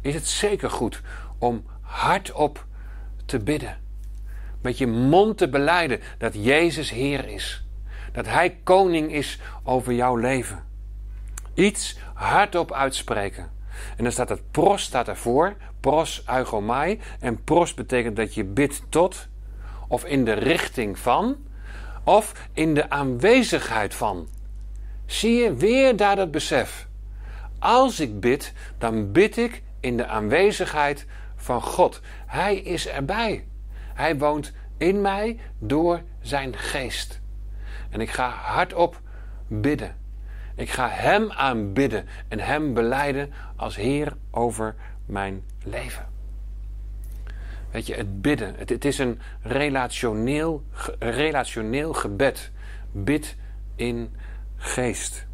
is 0.02 0.14
het 0.14 0.28
zeker 0.28 0.70
goed 0.70 1.02
om 1.38 1.66
hardop 1.82 2.66
te 3.26 3.40
bidden. 3.40 3.78
Met 4.62 4.78
je 4.78 4.88
mond 4.88 5.38
te 5.38 5.50
beleiden 5.50 6.00
dat 6.18 6.34
Jezus 6.34 6.90
Heer 6.90 7.28
is. 7.28 7.66
Dat 8.12 8.26
Hij 8.26 8.58
koning 8.64 9.14
is 9.14 9.40
over 9.64 9.94
jouw 9.94 10.16
leven. 10.16 10.64
Iets 11.54 11.98
hardop 12.14 12.74
uitspreken. 12.74 13.52
En 13.98 14.04
dan 14.04 14.12
staat 14.12 14.30
het 14.30 14.52
pros 14.52 14.84
staat 14.84 15.08
ervoor. 15.08 15.56
Pros 15.80 16.24
eugomai. 16.28 17.00
En 17.20 17.44
pros 17.44 17.74
betekent 17.74 18.16
dat 18.16 18.34
je 18.34 18.44
bidt 18.44 18.82
tot. 18.90 19.28
Of 19.88 20.06
in 20.06 20.26
de 20.26 20.34
richting 20.34 21.00
van. 21.00 21.36
Of 22.04 22.34
in 22.54 22.74
de 22.74 22.90
aanwezigheid 22.90 23.94
van. 23.94 24.28
Zie 25.06 25.36
je 25.36 25.54
weer 25.54 25.96
daar 25.96 26.16
dat 26.16 26.32
besef. 26.32 26.88
Als 27.60 28.00
ik 28.00 28.20
bid, 28.20 28.54
dan 28.78 29.12
bid 29.12 29.38
ik 29.38 29.64
in 29.80 29.98
de 29.98 30.08
aanwezigheid 30.08 31.06
van 31.48 31.62
God. 31.62 32.02
Hij 32.26 32.56
is 32.56 32.88
erbij. 32.88 33.48
Hij 33.94 34.18
woont 34.18 34.54
in 34.78 35.02
mij 35.02 35.40
door 35.60 36.02
zijn 36.22 36.58
geest. 36.58 37.22
En 37.90 38.02
ik 38.02 38.10
ga 38.10 38.30
hardop 38.30 39.02
bidden. 39.48 39.96
Ik 40.56 40.70
ga 40.70 40.90
Hem 40.90 41.32
aanbidden 41.32 42.06
en 42.28 42.40
Hem 42.40 42.74
beleiden 42.74 43.34
als 43.56 43.76
Heer 43.76 44.14
over 44.32 44.76
mijn 45.06 45.44
leven. 45.64 46.06
Weet 47.72 47.88
je, 47.88 47.96
het 47.96 48.22
bidden, 48.22 48.56
het, 48.58 48.86
is 48.86 48.98
een 48.98 49.20
relationeel, 49.42 50.64
relationeel 51.00 51.94
gebed. 51.94 52.52
Bid 52.92 53.36
in 53.76 54.16
geest. 54.56 55.28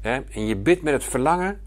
En 0.00 0.26
je 0.32 0.56
bidt 0.56 0.82
met 0.82 0.92
het 0.92 1.04
verlangen 1.04 1.60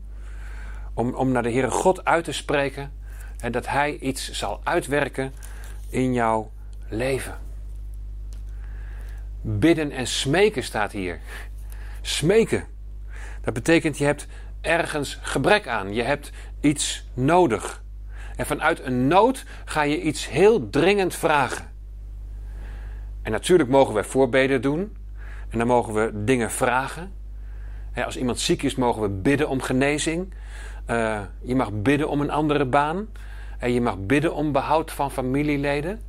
om, 0.97 1.13
om 1.13 1.31
naar 1.31 1.43
de 1.43 1.51
Heere 1.51 1.71
God 1.71 2.05
uit 2.05 2.23
te 2.23 2.31
spreken 2.31 2.91
en 3.39 3.51
dat 3.51 3.67
Hij 3.67 3.97
iets 3.97 4.31
zal 4.31 4.61
uitwerken 4.63 5.33
in 5.89 6.13
jouw 6.13 6.51
leven. 6.89 7.37
Bidden 9.41 9.91
en 9.91 10.07
smeken 10.07 10.63
staat 10.63 10.91
hier. 10.91 11.19
Smeken. 12.01 12.65
Dat 13.41 13.53
betekent 13.53 13.97
je 13.97 14.05
hebt 14.05 14.27
ergens 14.61 15.19
gebrek 15.21 15.67
aan. 15.67 15.93
Je 15.93 16.03
hebt 16.03 16.31
iets 16.61 17.05
nodig. 17.13 17.83
En 18.35 18.45
vanuit 18.45 18.83
een 18.83 19.07
nood 19.07 19.45
ga 19.65 19.81
je 19.81 20.01
iets 20.01 20.29
heel 20.29 20.69
dringend 20.69 21.15
vragen. 21.15 21.71
En 23.21 23.31
natuurlijk 23.31 23.69
mogen 23.69 23.93
wij 23.93 24.03
voorbeden 24.03 24.61
doen. 24.61 24.97
En 25.49 25.57
dan 25.57 25.67
mogen 25.67 25.93
we 25.93 26.23
dingen 26.23 26.51
vragen. 26.51 27.11
Als 28.05 28.17
iemand 28.17 28.39
ziek 28.39 28.63
is, 28.63 28.75
mogen 28.75 29.01
we 29.01 29.09
bidden 29.09 29.49
om 29.49 29.61
genezing. 29.61 30.33
Uh, 30.89 31.21
je 31.41 31.55
mag 31.55 31.71
bidden 31.71 32.09
om 32.09 32.21
een 32.21 32.31
andere 32.31 32.65
baan. 32.65 33.07
En 33.57 33.73
je 33.73 33.81
mag 33.81 33.97
bidden 33.97 34.33
om 34.33 34.51
behoud 34.51 34.91
van 34.91 35.11
familieleden. 35.11 36.01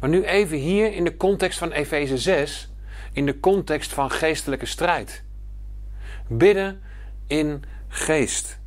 Maar 0.00 0.10
nu 0.10 0.24
even 0.24 0.56
hier 0.56 0.92
in 0.92 1.04
de 1.04 1.16
context 1.16 1.58
van 1.58 1.70
Efeze 1.70 2.18
6, 2.18 2.72
in 3.12 3.26
de 3.26 3.40
context 3.40 3.92
van 3.92 4.10
geestelijke 4.10 4.66
strijd. 4.66 5.22
Bidden 6.28 6.80
in 7.26 7.64
geest. 7.88 8.58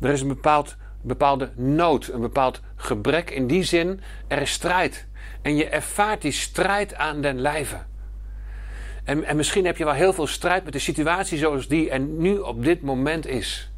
Er 0.00 0.10
is 0.10 0.20
een 0.20 0.28
bepaald, 0.28 0.76
bepaalde 1.00 1.50
nood, 1.54 2.08
een 2.08 2.20
bepaald 2.20 2.60
gebrek. 2.76 3.30
In 3.30 3.46
die 3.46 3.62
zin, 3.62 4.00
er 4.26 4.40
is 4.40 4.52
strijd. 4.52 5.06
En 5.42 5.56
je 5.56 5.68
ervaart 5.68 6.22
die 6.22 6.32
strijd 6.32 6.94
aan 6.94 7.20
den 7.20 7.40
lijve. 7.40 7.76
En, 9.04 9.24
en 9.24 9.36
misschien 9.36 9.64
heb 9.64 9.76
je 9.76 9.84
wel 9.84 9.94
heel 9.94 10.12
veel 10.12 10.26
strijd 10.26 10.64
met 10.64 10.72
de 10.72 10.78
situatie 10.78 11.38
zoals 11.38 11.68
die 11.68 11.90
en 11.90 12.18
nu 12.18 12.38
op 12.38 12.64
dit 12.64 12.82
moment 12.82 13.26
is. 13.26 13.71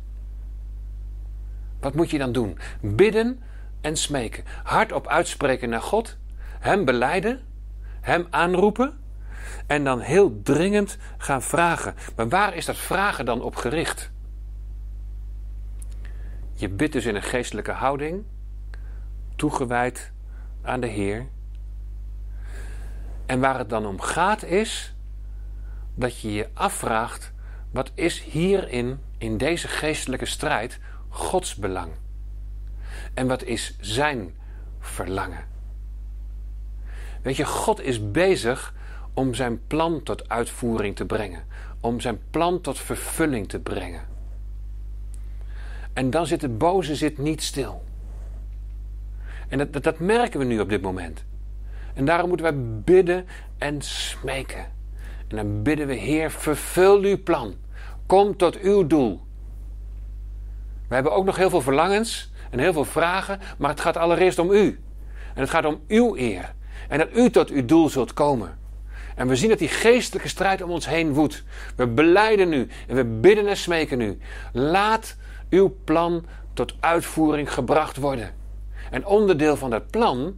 Wat 1.84 1.94
moet 1.94 2.10
je 2.10 2.18
dan 2.18 2.32
doen? 2.32 2.58
Bidden 2.80 3.40
en 3.80 3.96
smeken. 3.96 4.44
Hardop 4.62 5.08
uitspreken 5.08 5.68
naar 5.68 5.82
God. 5.82 6.16
Hem 6.58 6.84
beleiden. 6.84 7.40
Hem 8.00 8.26
aanroepen. 8.30 8.98
En 9.66 9.84
dan 9.84 10.00
heel 10.00 10.42
dringend 10.42 10.98
gaan 11.16 11.42
vragen. 11.42 11.94
Maar 12.16 12.28
waar 12.28 12.54
is 12.54 12.64
dat 12.64 12.76
vragen 12.76 13.24
dan 13.24 13.42
op 13.42 13.56
gericht? 13.56 14.10
Je 16.54 16.68
bidt 16.68 16.92
dus 16.92 17.04
in 17.04 17.14
een 17.14 17.22
geestelijke 17.22 17.72
houding. 17.72 18.24
Toegewijd 19.36 20.12
aan 20.62 20.80
de 20.80 20.86
Heer. 20.86 21.26
En 23.26 23.40
waar 23.40 23.58
het 23.58 23.70
dan 23.70 23.86
om 23.86 24.00
gaat 24.00 24.44
is 24.44 24.94
dat 25.94 26.20
je 26.20 26.32
je 26.32 26.48
afvraagt: 26.54 27.32
wat 27.70 27.90
is 27.94 28.22
hierin, 28.22 29.00
in 29.18 29.36
deze 29.36 29.68
geestelijke 29.68 30.26
strijd, 30.26 30.80
Gods 31.14 31.54
belang? 31.54 31.92
En 33.14 33.26
wat 33.26 33.42
is 33.42 33.76
Zijn 33.80 34.34
verlangen? 34.80 35.44
Weet 37.22 37.36
je, 37.36 37.44
God 37.44 37.80
is 37.80 38.10
bezig 38.10 38.74
om 39.12 39.34
zijn 39.34 39.66
plan 39.66 40.02
tot 40.02 40.28
uitvoering 40.28 40.96
te 40.96 41.04
brengen, 41.04 41.44
om 41.80 42.00
zijn 42.00 42.18
plan 42.30 42.60
tot 42.60 42.78
vervulling 42.78 43.48
te 43.48 43.58
brengen. 43.58 44.02
En 45.92 46.10
dan 46.10 46.26
zit 46.26 46.40
de 46.40 46.48
boze 46.48 46.96
zit 46.96 47.18
niet 47.18 47.42
stil. 47.42 47.84
En 49.48 49.58
dat, 49.58 49.72
dat, 49.72 49.82
dat 49.82 49.98
merken 49.98 50.38
we 50.38 50.44
nu 50.44 50.60
op 50.60 50.68
dit 50.68 50.82
moment. 50.82 51.24
En 51.94 52.04
daarom 52.04 52.28
moeten 52.28 52.46
wij 52.46 52.80
bidden 52.84 53.26
en 53.58 53.82
smeken. 53.82 54.64
En 55.28 55.36
dan 55.36 55.62
bidden 55.62 55.86
we, 55.86 55.94
Heer, 55.94 56.30
vervul 56.30 57.02
uw 57.02 57.22
plan. 57.22 57.54
Kom 58.06 58.36
tot 58.36 58.60
uw 58.60 58.86
doel. 58.86 59.23
We 60.94 61.00
hebben 61.00 61.18
ook 61.18 61.24
nog 61.24 61.36
heel 61.36 61.50
veel 61.50 61.60
verlangens 61.60 62.30
en 62.50 62.58
heel 62.58 62.72
veel 62.72 62.84
vragen, 62.84 63.40
maar 63.58 63.70
het 63.70 63.80
gaat 63.80 63.96
allereerst 63.96 64.38
om 64.38 64.50
u. 64.50 64.80
En 65.34 65.40
het 65.40 65.50
gaat 65.50 65.64
om 65.64 65.80
uw 65.88 66.16
eer. 66.16 66.54
En 66.88 66.98
dat 66.98 67.08
u 67.14 67.30
tot 67.30 67.50
uw 67.50 67.64
doel 67.64 67.88
zult 67.88 68.12
komen. 68.12 68.58
En 69.16 69.28
we 69.28 69.36
zien 69.36 69.48
dat 69.48 69.58
die 69.58 69.68
geestelijke 69.68 70.28
strijd 70.28 70.62
om 70.62 70.70
ons 70.70 70.86
heen 70.86 71.12
woedt. 71.12 71.44
We 71.76 71.86
beleiden 71.86 72.48
nu 72.48 72.68
en 72.88 72.96
we 72.96 73.04
bidden 73.04 73.46
en 73.46 73.56
smeken 73.56 73.98
nu. 73.98 74.18
Laat 74.52 75.16
uw 75.50 75.76
plan 75.84 76.26
tot 76.52 76.74
uitvoering 76.80 77.52
gebracht 77.52 77.96
worden. 77.96 78.30
En 78.90 79.06
onderdeel 79.06 79.56
van 79.56 79.70
dat 79.70 79.90
plan 79.90 80.36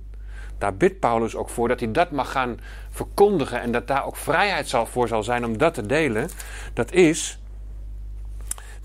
daar 0.59 0.77
bidt 0.77 1.01
Paulus 1.01 1.37
ook 1.37 1.49
voor 1.49 1.69
dat 1.69 1.81
hij 1.81 1.93
dat 1.93 2.11
mag 2.11 2.31
gaan 2.31 2.61
verkondigen 2.91 3.61
en 3.61 3.73
dat 3.73 3.87
daar 3.87 4.07
ook 4.07 4.17
vrijheid 4.17 4.69
zal 4.69 4.87
voor 4.87 5.09
zal 5.09 5.23
zijn 5.23 5.45
om 5.45 5.59
dat 5.59 5.75
te 5.75 5.87
delen. 5.87 6.29
Dat 6.75 6.93
is 6.93 7.39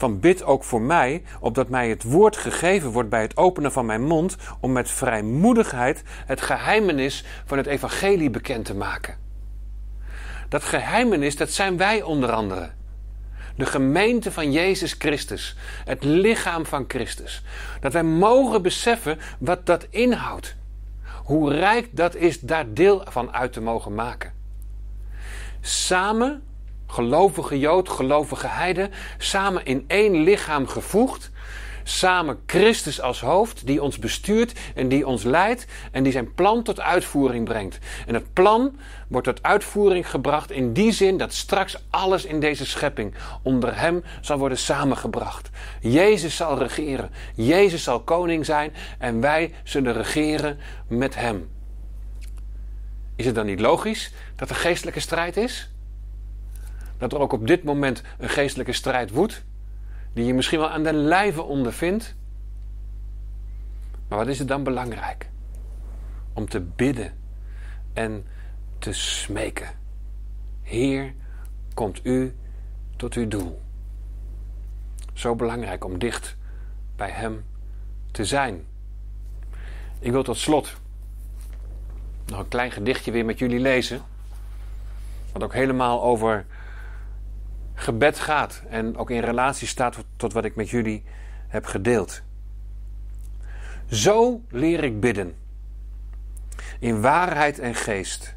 van 0.02 0.20
bid 0.20 0.44
ook 0.44 0.64
voor 0.64 0.82
mij, 0.82 1.24
opdat 1.40 1.70
mij 1.70 1.90
het 1.90 2.04
woord 2.04 2.38
gegeven 2.38 2.90
wordt 2.90 3.10
bij 3.10 3.22
het 3.22 3.38
openen 3.38 3.72
van 3.72 3.86
mijn 3.86 4.04
mond, 4.04 4.36
om 4.60 4.72
met 4.72 4.92
vrijmoedigheid 4.92 6.04
het 6.26 6.42
geheimenis 6.42 7.26
van 7.46 7.58
het 7.58 7.68
evangelie 7.68 8.30
bekend 8.30 8.66
te 8.66 8.76
maken. 8.76 9.16
Dat 10.50 10.64
geheimenis, 10.64 11.36
dat 11.36 11.52
zijn 11.52 11.78
wij 11.78 12.02
onder 12.02 12.32
andere. 12.32 12.72
De 13.56 13.66
gemeente 13.66 14.32
van 14.32 14.52
Jezus 14.52 14.96
Christus, 14.98 15.56
het 15.86 16.04
lichaam 16.04 16.66
van 16.66 16.86
Christus. 16.88 17.44
Dat 17.80 17.94
wij 17.94 18.04
mogen 18.04 18.62
beseffen 18.62 19.20
wat 19.40 19.66
dat 19.66 19.88
inhoudt. 19.90 20.56
Hoe 21.24 21.54
rijk 21.54 21.88
dat 21.92 22.16
is 22.16 22.40
daar 22.40 22.74
deel 22.74 23.06
van 23.10 23.34
uit 23.34 23.54
te 23.54 23.62
mogen 23.62 23.96
maken. 23.96 24.34
Samen, 25.60 26.44
gelovige 26.92 27.60
Jood, 27.60 27.90
gelovige 27.90 28.48
Heide, 28.48 28.90
samen 29.18 29.66
in 29.66 29.84
één 29.88 30.24
lichaam 30.24 30.68
gevoegd, 30.68 31.32
samen 31.84 32.40
Christus 32.46 33.02
als 33.02 33.22
hoofd, 33.22 33.68
die 33.68 33.82
ons 33.82 34.00
bestuurt 34.00 34.60
en 34.76 34.88
die 34.88 35.08
ons 35.08 35.24
leidt 35.24 35.66
en 35.92 36.04
die 36.04 36.12
zijn 36.12 36.34
plan 36.34 36.64
tot 36.64 36.80
uitvoering 36.80 37.46
brengt. 37.46 37.80
En 38.08 38.14
het 38.14 38.34
plan 38.34 38.76
wordt 39.08 39.28
tot 39.28 39.44
uitvoering 39.44 40.10
gebracht 40.10 40.52
in 40.52 40.74
die 40.74 40.92
zin 40.92 41.18
dat 41.18 41.34
straks 41.34 41.84
alles 41.90 42.26
in 42.26 42.40
deze 42.40 42.66
schepping 42.66 43.14
onder 43.44 43.80
hem 43.80 44.04
zal 44.22 44.38
worden 44.38 44.58
samengebracht. 44.58 45.50
Jezus 45.82 46.36
zal 46.36 46.58
regeren, 46.58 47.12
Jezus 47.36 47.84
zal 47.84 48.00
koning 48.00 48.46
zijn 48.46 48.74
en 48.98 49.22
wij 49.22 49.54
zullen 49.64 49.94
regeren 49.94 50.60
met 50.88 51.16
hem. 51.16 51.50
Is 53.16 53.26
het 53.26 53.36
dan 53.36 53.46
niet 53.46 53.60
logisch 53.60 54.14
dat 54.36 54.50
er 54.50 54.56
geestelijke 54.56 55.00
strijd 55.00 55.38
is? 55.38 55.71
Dat 57.02 57.14
er 57.14 57.20
ook 57.20 57.34
op 57.34 57.48
dit 57.48 57.64
moment 57.64 58.04
een 58.18 58.30
geestelijke 58.30 58.74
strijd 58.74 59.12
woedt? 59.12 59.44
die 60.14 60.26
je 60.26 60.34
misschien 60.34 60.60
wel 60.60 60.70
aan 60.70 60.84
de 60.84 60.94
lijve 60.94 61.42
ondervindt. 61.42 62.16
Maar 64.08 64.18
wat 64.18 64.28
is 64.28 64.40
het 64.40 64.48
dan 64.48 64.64
belangrijk? 64.64 65.30
Om 66.34 66.50
te 66.50 66.60
bidden 66.60 67.14
en 67.94 68.26
te 68.80 68.94
smeken. 68.94 69.70
Heer, 70.62 71.14
komt 71.74 72.00
u 72.04 72.36
tot 72.96 73.14
uw 73.14 73.28
doel. 73.28 73.62
Zo 75.14 75.36
belangrijk 75.36 75.86
om 75.86 76.00
dicht 76.00 76.38
bij 76.96 77.10
Hem 77.10 77.46
te 78.12 78.26
zijn. 78.26 78.66
Ik 80.00 80.12
wil 80.12 80.24
tot 80.24 80.38
slot 80.38 80.76
nog 82.26 82.40
een 82.40 82.48
klein 82.48 82.72
gedichtje 82.72 83.12
weer 83.12 83.26
met 83.26 83.40
jullie 83.40 83.60
lezen. 83.60 84.02
Wat 85.32 85.44
ook 85.44 85.54
helemaal 85.54 86.04
over 86.04 86.46
gebed 87.74 88.20
gaat 88.20 88.62
en 88.70 88.98
ook 88.98 89.10
in 89.10 89.20
relatie 89.20 89.68
staat 89.68 89.98
tot 90.16 90.34
wat 90.34 90.46
ik 90.46 90.56
met 90.56 90.70
jullie 90.70 91.04
heb 91.48 91.66
gedeeld. 91.66 92.22
Zo 93.90 94.42
leer 94.50 94.84
ik 94.84 95.00
bidden. 95.00 95.36
In 96.80 97.02
waarheid 97.02 97.60
en 97.60 97.76
geest. 97.76 98.36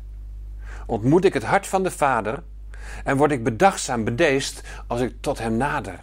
Ontmoet 0.87 1.25
ik 1.25 1.35
het 1.35 1.43
hart 1.43 1.67
van 1.67 1.83
de 1.83 1.91
Vader 1.91 2.43
en 3.05 3.17
word 3.17 3.31
ik 3.31 3.45
bedachtzaam 3.45 4.05
bedeesd 4.05 4.63
als 4.87 5.01
ik 5.01 5.15
tot 5.21 5.39
Hem 5.39 5.57
nader. 5.57 5.99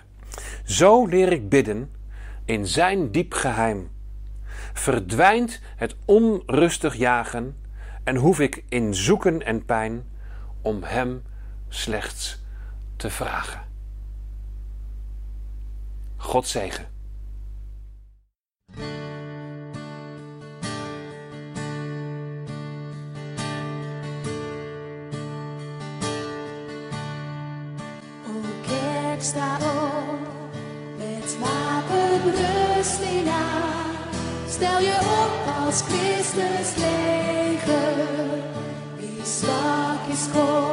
Zo 0.63 1.05
leer 1.05 1.31
ik 1.31 1.49
bidden 1.49 1.91
in 2.45 2.67
Zijn 2.67 3.11
diep 3.11 3.33
geheim. 3.33 3.89
Verdwijnt 4.73 5.61
het 5.75 5.95
onrustig 6.05 6.95
jagen 6.95 7.57
en 8.03 8.15
hoef 8.15 8.39
ik 8.39 8.63
in 8.69 8.95
zoeken 8.95 9.45
en 9.45 9.65
pijn 9.65 10.03
om 10.61 10.83
Hem 10.83 11.23
slechts 11.69 12.40
te 13.01 13.09
vragen. 13.09 13.61
God 16.17 16.47
zegen. 16.47 16.89
sta 29.19 29.57
op 29.57 30.19
met 30.97 31.37
wapenrust 31.39 32.99
in 32.99 33.27
aan. 33.29 33.95
Stel 34.49 34.79
je 34.79 34.97
op 35.23 35.65
als 35.65 35.81
Christus 35.81 36.75
leger, 36.75 38.07
wie 38.97 39.25
zwak 39.25 40.07
is 40.07 40.27
kom 40.33 40.70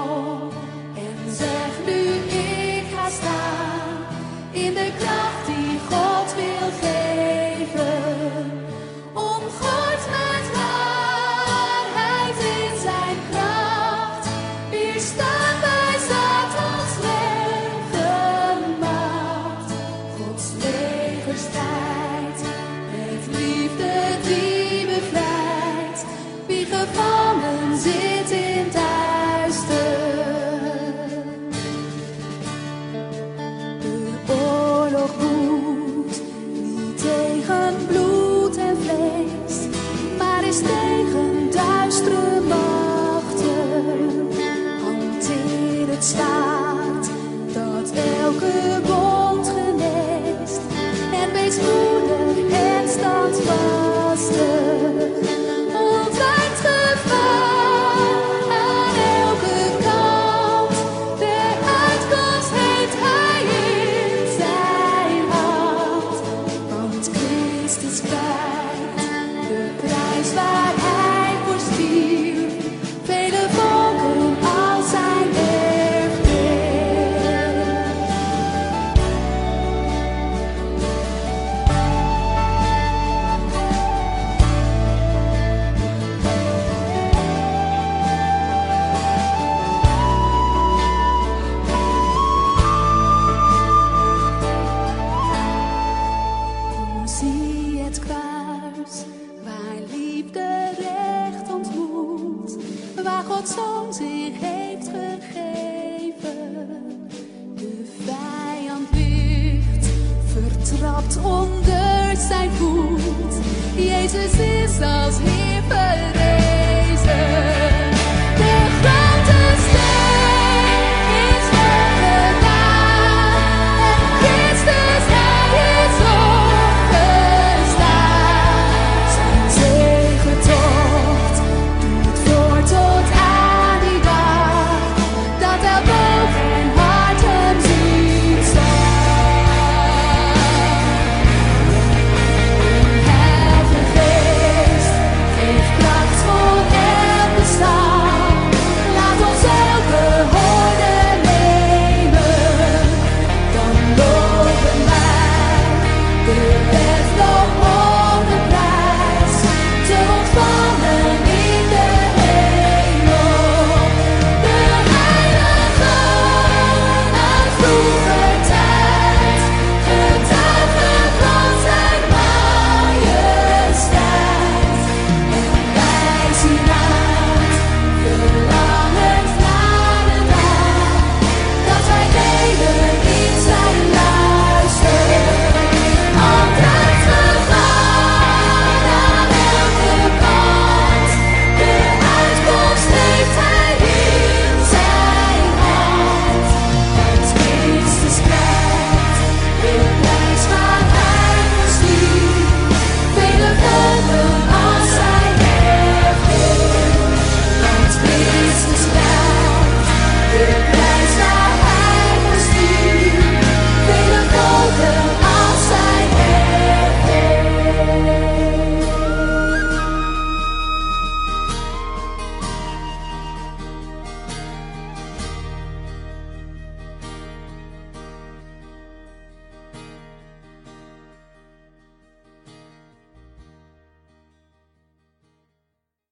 Jesus 114.09 114.40
is 114.40 114.81
all. 114.81 115.38